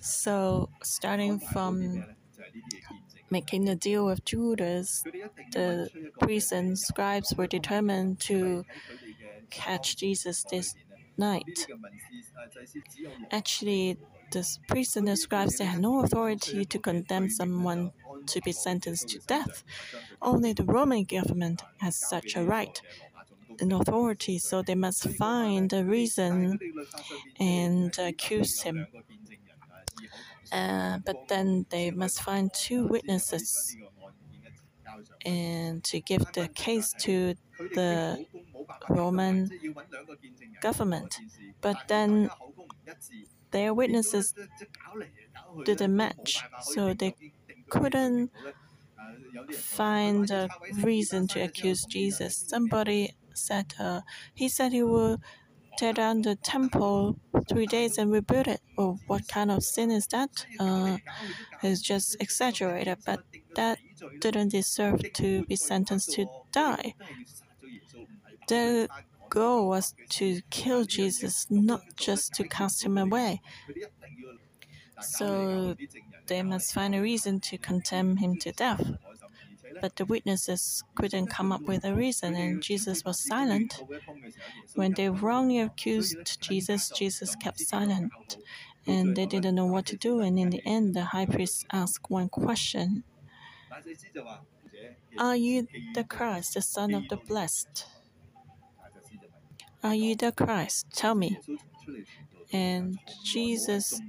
[0.00, 2.06] So, starting from
[3.30, 5.02] making a deal with Judas,
[5.52, 8.64] the priests and scribes were determined to
[9.50, 10.74] catch Jesus this
[11.18, 11.66] night.
[13.30, 13.98] Actually,
[14.32, 17.92] the priests and the scribes they had no authority to condemn someone
[18.26, 19.62] to be sentenced to death.
[20.22, 22.80] Only the Roman government has such a right
[23.60, 26.58] and authority, so they must find a reason
[27.38, 28.86] and accuse him.
[30.52, 33.76] Uh, but then they must find two witnesses
[35.24, 37.34] and to give the case to
[37.74, 38.24] the
[38.88, 39.50] Roman
[40.60, 41.18] government.
[41.60, 42.30] But then
[43.50, 44.34] their witnesses
[45.64, 47.14] didn't match, so they
[47.70, 48.30] couldn't
[49.52, 50.48] find a
[50.82, 52.36] reason to accuse Jesus.
[52.36, 54.00] Somebody said uh,
[54.34, 55.20] he said he will
[55.78, 57.18] tear down the temple
[57.48, 58.60] three days and rebuild it.
[59.06, 60.46] What kind of sin is that?
[60.58, 60.98] Uh,
[61.62, 63.22] it's just exaggerated, but
[63.54, 63.78] that
[64.20, 66.94] didn't deserve to be sentenced to die.
[68.48, 68.88] The
[69.28, 73.40] goal was to kill Jesus, not just to cast him away.
[75.00, 75.76] So
[76.26, 78.82] they must find a reason to condemn him to death.
[79.80, 83.82] But the witnesses couldn't come up with a reason, and Jesus was silent.
[84.74, 88.36] When they wrongly accused Jesus, Jesus kept silent,
[88.86, 90.20] and they didn't know what to do.
[90.20, 93.04] And in the end, the high priest asked one question
[95.18, 97.86] Are you the Christ, the Son of the Blessed?
[99.82, 100.86] Are you the Christ?
[100.92, 101.38] Tell me.
[102.52, 104.00] And Jesus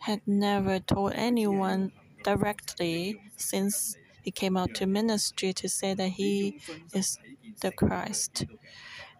[0.00, 1.92] had never told anyone
[2.22, 6.58] directly since he came out to ministry to say that he
[6.92, 7.16] is
[7.60, 8.44] the Christ.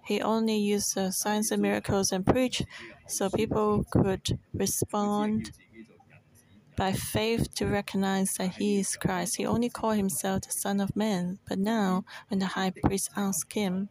[0.05, 2.65] He only used signs and miracles and preach
[3.07, 5.53] so people could respond
[6.77, 9.37] by faith to recognize that he is Christ.
[9.37, 11.39] He only called himself the Son of Man.
[11.49, 13.89] But now, when the high priest asked him,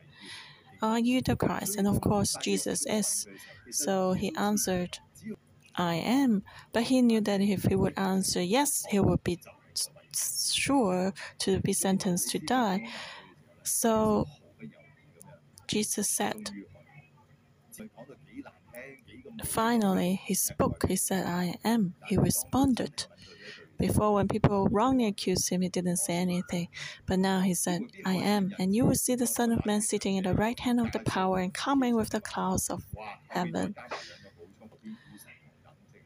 [0.81, 1.77] Are you the Christ?
[1.77, 3.25] And of course, Jesus is.
[3.71, 4.99] So he answered,
[5.77, 6.43] I am.
[6.73, 9.39] But he knew that if he would answer yes, he would be
[10.15, 12.87] sure to be sentenced to die.
[13.63, 14.27] So
[15.67, 16.51] Jesus said,
[19.43, 20.85] Finally, he spoke.
[20.87, 21.95] He said, I am.
[22.07, 23.05] He responded.
[23.77, 26.69] Before, when people wrongly accused him, he didn't say anything.
[27.05, 28.55] But now he said, I am.
[28.57, 30.99] And you will see the Son of Man sitting at the right hand of the
[30.99, 32.85] power and coming with the clouds of
[33.29, 33.75] heaven.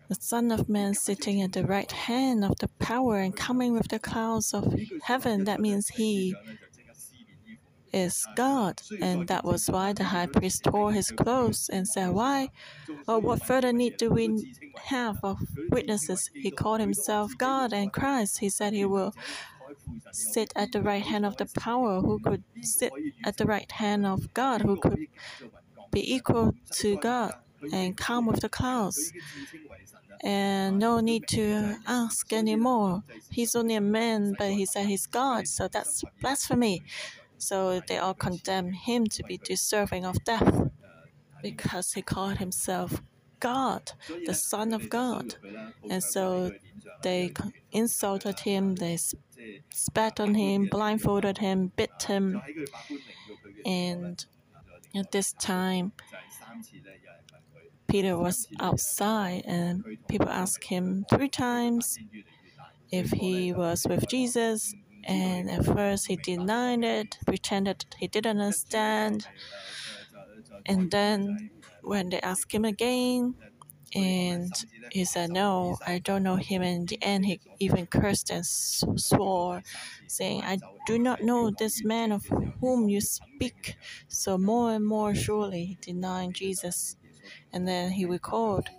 [0.09, 3.89] The Son of Man sitting at the right hand of the power and coming with
[3.89, 5.43] the clouds of heaven.
[5.43, 6.35] That means he
[7.93, 8.81] is God.
[9.01, 12.49] And that was why the high priest tore his clothes and said, Why?
[13.07, 14.51] Or what further need do we
[14.85, 15.37] have of
[15.69, 16.31] witnesses?
[16.33, 18.39] He called himself God and Christ.
[18.39, 19.13] He said he will
[20.11, 22.91] sit at the right hand of the power, who could sit
[23.23, 25.05] at the right hand of God, who could
[25.91, 27.33] be equal to God
[27.71, 29.11] and come with the clouds.
[30.21, 33.03] And no need to ask anymore.
[33.29, 36.83] He's only a man, but he said he's God, so that's blasphemy.
[37.37, 40.69] So they all condemned him to be deserving of death
[41.41, 43.01] because he called himself
[43.39, 43.93] God,
[44.25, 45.35] the Son of God.
[45.89, 46.51] And so
[47.01, 47.33] they
[47.71, 48.97] insulted him, they
[49.73, 52.41] spat on him, blindfolded him, bit him.
[53.65, 54.25] And
[54.95, 55.93] at this time,
[57.89, 61.97] Peter was outside, and people asked him three times
[62.91, 64.73] if he was with Jesus.
[65.05, 69.27] And at first, he denied it, pretended he didn't understand.
[70.65, 71.49] And then,
[71.81, 73.35] when they asked him again,
[73.95, 74.53] and
[74.91, 76.61] he said, No, I don't know him.
[76.61, 79.63] And in the end, he even cursed and swore,
[80.07, 82.25] saying, I do not know this man of
[82.61, 83.77] whom you speak.
[84.07, 86.97] So, more and more surely, he denied Jesus.
[87.51, 88.69] And then he recalled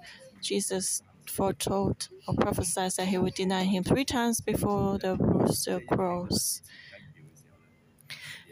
[0.40, 6.62] Jesus foretold or prophesied that he would deny him three times before the rooster crows.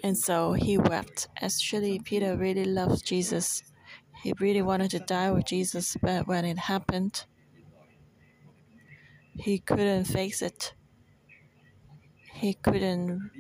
[0.03, 1.29] And so he wept.
[1.41, 3.63] Actually, Peter really loved Jesus.
[4.23, 7.25] He really wanted to die with Jesus, but when it happened,
[9.35, 10.75] he couldn't face it.
[12.35, 13.31] He couldn't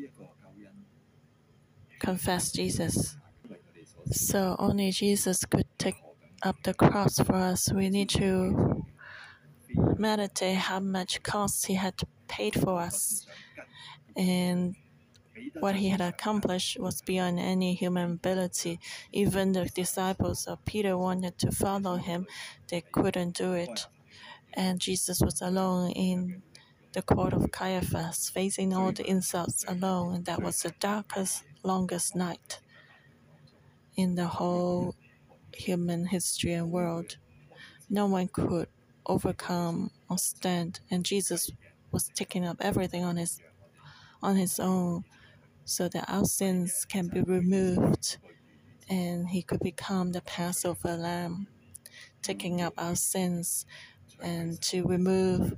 [2.00, 3.16] confess Jesus.
[4.10, 5.96] So only Jesus could take
[6.42, 7.72] up the cross for us.
[7.72, 8.84] We need to
[9.98, 11.94] meditate how much cost he had
[12.28, 13.26] paid for us.
[14.16, 14.76] And
[15.60, 18.80] what he had accomplished was beyond any human ability.
[19.12, 22.26] Even the disciples of Peter wanted to follow him,
[22.68, 23.86] they couldn't do it.
[24.54, 26.42] And Jesus was alone in
[26.92, 32.16] the court of Caiaphas, facing all the insults alone, and that was the darkest, longest
[32.16, 32.60] night
[33.96, 34.94] in the whole
[35.58, 37.16] human history and world.
[37.90, 38.68] No one could
[39.06, 41.50] overcome or stand, and Jesus
[41.90, 43.40] was taking up everything on his
[44.22, 45.04] on his own
[45.64, 48.16] so that our sins can be removed
[48.88, 51.46] and he could become the Passover lamb,
[52.22, 53.66] taking up our sins
[54.22, 55.54] and to remove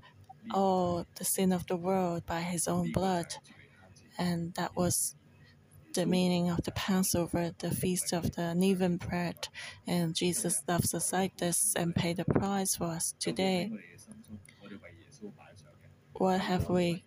[0.53, 3.35] all the sin of the world by his own blood.
[4.19, 5.15] And that was
[5.95, 9.49] the meaning of the Passover, the feast of the unleavened bread.
[9.87, 13.71] And Jesus loves us like this and paid the price for us today.
[16.13, 17.05] What have we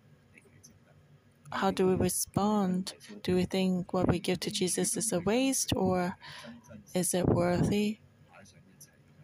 [1.52, 2.94] how do we respond?
[3.22, 6.16] Do we think what we give to Jesus is a waste or
[6.94, 7.98] is it worthy,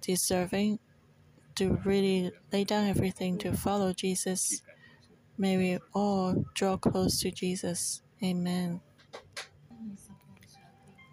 [0.00, 0.78] deserving
[1.56, 4.62] to really lay down everything to follow Jesus?
[5.36, 8.02] May we all draw close to Jesus.
[8.22, 8.80] Amen.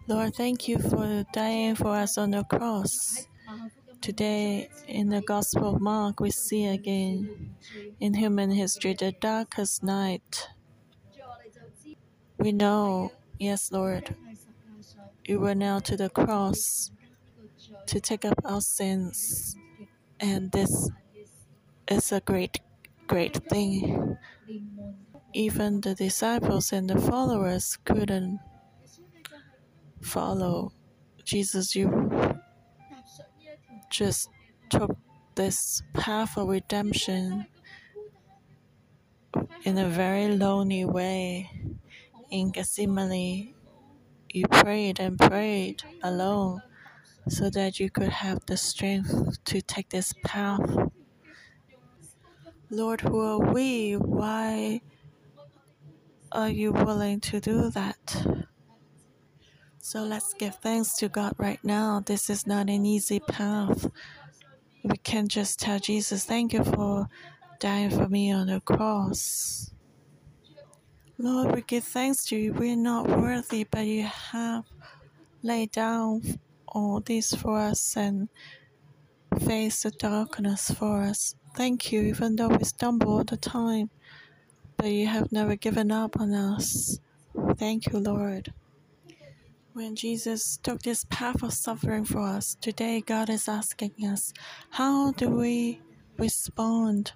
[0.08, 3.26] Lord, thank you for dying for us on the cross.
[4.00, 7.54] Today, in the Gospel of Mark, we see again
[8.00, 10.48] in human history the darkest night
[12.38, 14.14] we know, yes, Lord,
[15.26, 16.90] you were nailed to the cross
[17.86, 19.56] to take up our sins,
[20.20, 20.90] and this
[21.88, 22.60] is a great,
[23.08, 24.16] great thing.
[25.34, 28.38] Even the disciples and the followers couldn't
[30.02, 30.72] follow
[31.24, 31.74] Jesus.
[31.74, 32.10] You
[33.90, 34.28] just
[34.70, 34.96] took
[35.34, 37.46] this path of redemption
[39.64, 41.50] in a very lonely way
[42.30, 43.54] in Gethsemane,
[44.30, 46.62] you prayed and prayed alone
[47.28, 50.60] so that you could have the strength to take this path.
[52.70, 53.94] Lord, who are we?
[53.94, 54.82] Why
[56.32, 58.47] are you willing to do that?
[59.88, 62.02] So let's give thanks to God right now.
[62.04, 63.90] This is not an easy path.
[64.84, 67.08] We can't just tell Jesus, Thank you for
[67.58, 69.70] dying for me on the cross.
[71.16, 72.52] Lord, we give thanks to you.
[72.52, 74.66] We're not worthy, but you have
[75.42, 76.20] laid down
[76.66, 78.28] all this for us and
[79.40, 81.34] faced the darkness for us.
[81.56, 83.88] Thank you, even though we stumble all the time,
[84.76, 87.00] but you have never given up on us.
[87.56, 88.52] Thank you, Lord.
[89.78, 94.32] When Jesus took this path of suffering for us, today God is asking us,
[94.70, 95.80] how do we
[96.18, 97.12] respond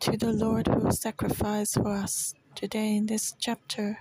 [0.00, 2.34] to the Lord who sacrificed for us.
[2.54, 4.00] Today, in this chapter,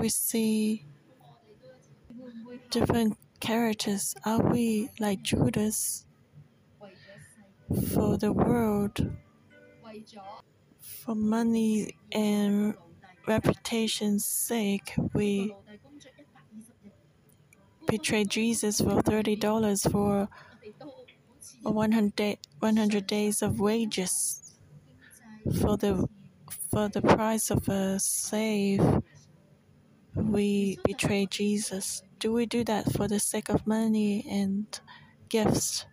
[0.00, 0.86] we see
[2.70, 4.14] different characters.
[4.24, 6.06] Are we like Judas
[7.92, 9.12] for the world,
[10.80, 12.74] for money and
[13.26, 14.94] reputation's sake?
[15.12, 15.54] We
[17.86, 20.28] betray Jesus for $30 for
[21.62, 24.56] 100, day, 100 days of wages
[25.60, 26.08] for the
[26.70, 28.82] for the price of a slave.
[30.16, 32.02] We betray Jesus.
[32.18, 34.66] Do we do that for the sake of money and
[35.28, 35.86] gifts?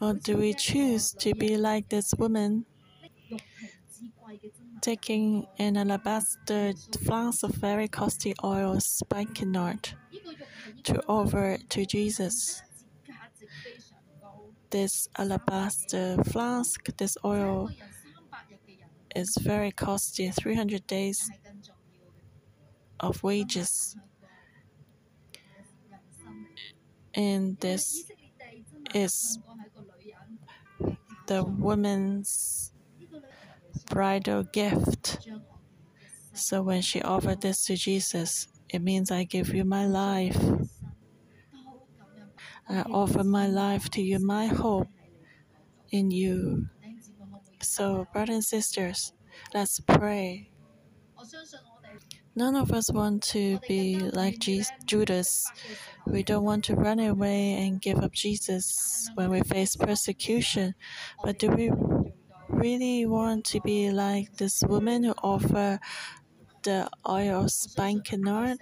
[0.00, 2.64] Or do we choose to be like this woman
[4.80, 6.72] taking an alabaster
[7.04, 9.90] flask of very costly oil spikenard
[10.84, 12.62] to offer to Jesus
[14.70, 17.68] this alabaster flask, this oil
[19.14, 21.30] is very costly 300 days
[23.00, 23.96] of wages.
[27.14, 28.04] And this
[28.94, 29.38] is
[31.26, 32.72] the woman's
[33.90, 35.28] bridal gift.
[36.32, 40.38] So when she offered this to Jesus, it means I give you my life.
[42.68, 44.88] I offer my life to you, my hope
[45.90, 46.68] in you.
[47.62, 49.12] So, brothers and sisters,
[49.52, 50.50] let's pray.
[52.36, 55.50] None of us want to be like Jesus, Judas.
[56.06, 60.74] We don't want to run away and give up Jesus when we face persecution.
[61.24, 61.70] But do we
[62.48, 65.80] really want to be like this woman who offered
[66.62, 68.58] the oil of spikenard?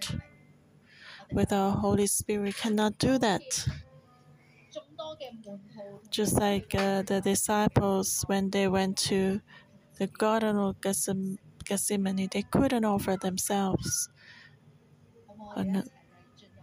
[1.32, 3.42] With our Holy Spirit, cannot do that.
[6.10, 9.40] Just like uh, the disciples when they went to
[9.98, 14.08] the Garden of Gethsemane, they couldn't offer themselves.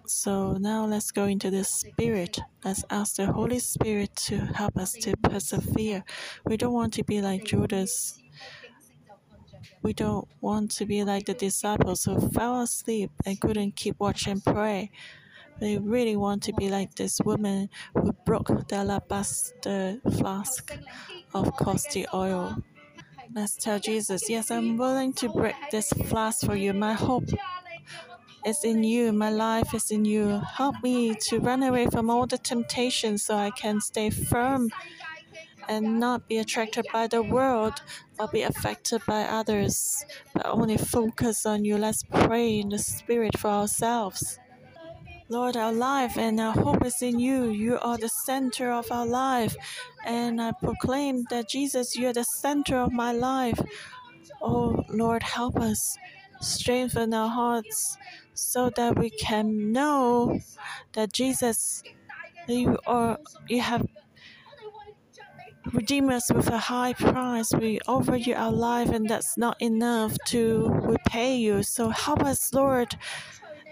[0.08, 2.40] So now let's go into the Spirit.
[2.64, 6.04] Let's ask the Holy Spirit to help us to persevere.
[6.46, 8.20] We don't want to be like Judas.
[9.82, 14.28] We don't want to be like the disciples who fell asleep and couldn't keep watch
[14.28, 14.92] and pray.
[15.62, 20.78] We really want to be like this woman who broke the alabaster flask
[21.34, 22.58] of costly oil.
[23.34, 26.74] Let's tell Jesus, Yes, I'm willing to break this flask for you.
[26.74, 27.30] My hope
[28.46, 29.12] is in you.
[29.12, 30.42] My life is in you.
[30.56, 34.70] Help me to run away from all the temptations so I can stay firm
[35.68, 37.82] and not be attracted by the world
[38.20, 41.78] or be affected by others, but only focus on you.
[41.78, 44.40] Let's pray in the Spirit for ourselves.
[45.28, 47.50] Lord, our life and our hope is in you.
[47.50, 49.56] You are the center of our life.
[50.06, 53.60] And I proclaim that Jesus, you are the center of my life.
[54.42, 55.98] Oh, Lord, help us
[56.42, 57.98] strengthen our hearts
[58.36, 60.40] so that we can know
[60.94, 61.82] that Jesus,
[62.48, 63.88] you are you have
[65.74, 67.52] redeemed us with a high price.
[67.54, 71.64] We offer you our life, and that's not enough to repay you.
[71.64, 72.98] So help us, Lord,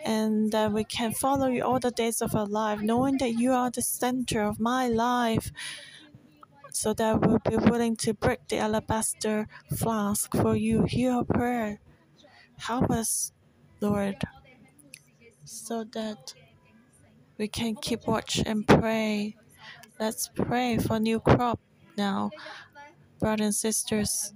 [0.04, 3.52] and that we can follow you all the days of our life, knowing that you
[3.52, 5.52] are the center of my life,
[6.72, 10.84] so that we'll be willing to break the alabaster flask for you.
[10.84, 11.80] Hear our prayer.
[12.58, 13.32] Help us,
[13.80, 14.24] Lord,
[15.44, 16.34] so that
[17.38, 19.36] we can keep watch and pray.
[20.00, 21.60] Let's pray for new crop
[21.98, 22.32] now,
[23.20, 24.34] brothers and sisters.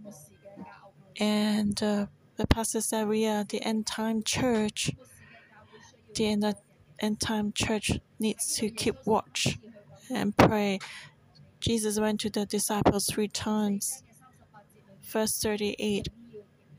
[1.20, 4.92] And uh, the pastor said we are the end time church
[6.18, 6.56] the end,
[7.00, 9.60] end time church needs to keep watch
[10.10, 10.80] and pray.
[11.60, 14.04] Jesus went to the disciples three times.
[15.04, 16.10] Verse 38,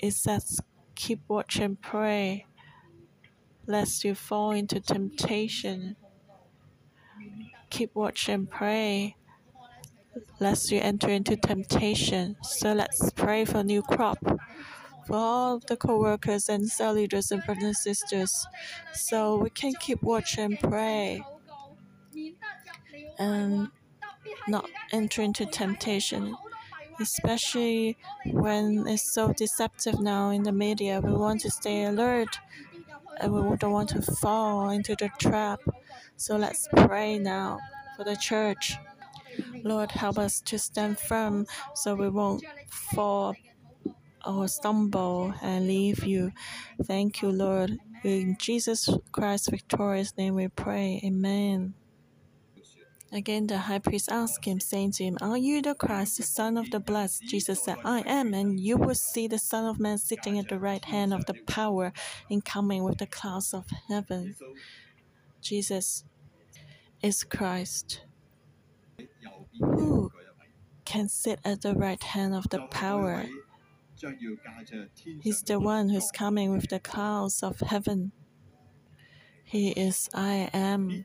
[0.00, 0.60] it says,
[0.94, 2.46] Keep watch and pray,
[3.66, 5.96] lest you fall into temptation.
[7.70, 9.16] Keep watch and pray,
[10.40, 12.36] lest you enter into temptation.
[12.42, 14.18] So let's pray for new crop
[15.06, 18.46] for all the co-workers and cell leaders and brothers and sisters,
[18.92, 21.22] so we can keep watch and pray
[23.18, 23.68] and
[24.46, 26.36] not enter into temptation,
[27.00, 31.00] especially when it's so deceptive now in the media.
[31.00, 32.38] We want to stay alert
[33.18, 35.60] and we don't want to fall into the trap.
[36.16, 37.60] So let's pray now
[37.96, 38.76] for the church.
[39.64, 43.34] Lord, help us to stand firm so we won't fall
[44.26, 46.32] or stumble and leave you.
[46.84, 47.78] Thank you, Lord.
[48.04, 51.00] In Jesus Christ's victorious name we pray.
[51.04, 51.74] Amen.
[53.10, 56.58] Again, the high priest asked him, saying to him, Are you the Christ, the Son
[56.58, 57.22] of the Blessed?
[57.22, 60.58] Jesus said, I am, and you will see the Son of Man sitting at the
[60.58, 61.94] right hand of the power
[62.30, 64.36] and coming with the clouds of heaven.
[65.40, 66.04] Jesus
[67.02, 68.02] is Christ.
[69.60, 70.10] Who
[70.84, 73.26] can sit at the right hand of the power?
[75.20, 78.12] He's the one who's coming with the clouds of heaven.
[79.44, 81.04] He is I am.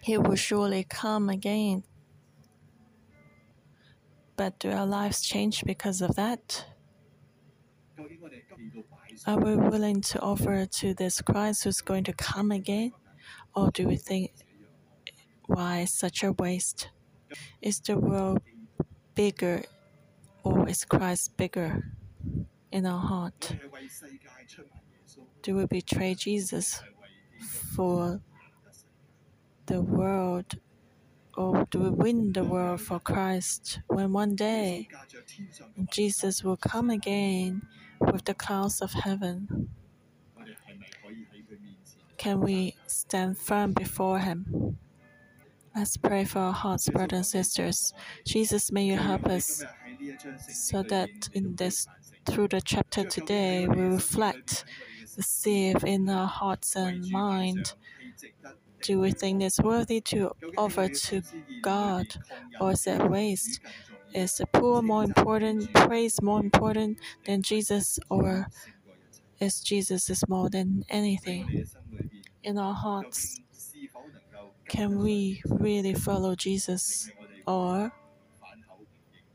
[0.00, 1.84] He will surely come again.
[4.36, 6.64] But do our lives change because of that?
[9.26, 12.92] Are we willing to offer to this Christ who's going to come again?
[13.54, 14.32] Or do we think,
[15.46, 16.88] why such a waste?
[17.60, 18.40] Is the world
[19.14, 19.62] bigger
[20.44, 21.92] or is Christ bigger
[22.70, 23.56] in our heart?
[25.42, 26.82] Do we betray Jesus
[27.74, 28.20] for
[29.66, 30.58] the world
[31.36, 34.88] or do we win the world for Christ when one day
[35.90, 37.62] Jesus will come again
[38.00, 39.68] with the clouds of heaven?
[42.16, 44.78] Can we stand firm before Him?
[45.74, 47.94] Let's pray for our hearts, brothers and sisters.
[48.24, 49.64] Jesus, may you help us
[50.48, 51.86] so that in this
[52.26, 54.64] through the chapter today we reflect
[55.16, 57.74] the sieve in our hearts and mind
[58.82, 61.22] do we think it's worthy to offer to
[61.62, 62.06] God,
[62.60, 63.60] or is it waste?
[64.12, 68.48] Is the poor more important, praise more important than Jesus, or
[69.38, 71.66] is Jesus is more than anything?
[72.42, 73.40] In our hearts,
[74.68, 77.10] can we really follow Jesus,
[77.46, 77.92] or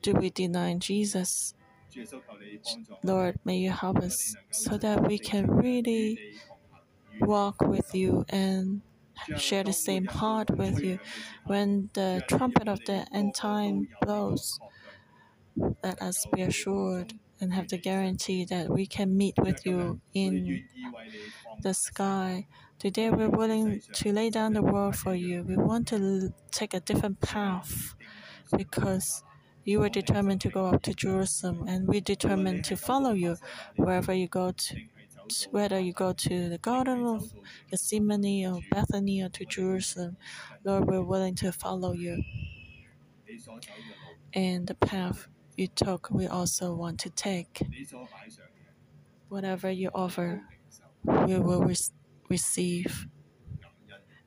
[0.02, 1.54] do we deny Jesus?
[3.04, 6.40] Lord, may you help us so that we can really
[7.22, 8.82] walk with you and
[9.38, 11.00] share the same heart with you.
[11.46, 14.60] When the trumpet of the end time blows,
[15.84, 20.66] let us be assured and have the guarantee that we can meet with you in
[21.62, 22.48] the sky.
[22.80, 25.42] Today, we're willing to lay down the world for you.
[25.42, 27.96] We want to take a different path
[28.56, 29.24] because
[29.64, 33.38] you were determined to go up to Jerusalem, and we determined to follow you
[33.78, 34.78] wherever you go to
[35.50, 37.34] whether you go to the Garden of
[37.72, 40.16] Gethsemane or Bethany or to Jerusalem,
[40.64, 42.24] Lord, we're willing to follow you.
[44.34, 47.62] And the path you took, we also want to take.
[49.30, 50.44] Whatever you offer,
[51.04, 51.76] we will re
[52.30, 53.08] receive.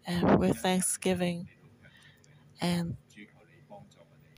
[0.06, 1.48] And with thanksgiving
[2.60, 2.96] and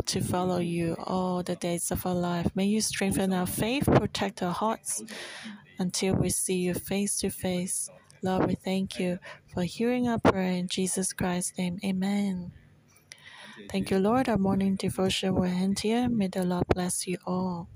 [0.07, 2.51] to follow you all the days of our life.
[2.55, 5.03] May you strengthen our faith, protect our hearts,
[5.79, 7.89] until we see you face to face.
[8.23, 9.19] Lord, we thank you
[9.53, 11.79] for hearing our prayer in Jesus Christ's name.
[11.85, 12.53] Amen.
[13.71, 14.29] Thank you, Lord.
[14.29, 16.09] Our morning devotion will end here.
[16.09, 17.69] May the Lord bless you all.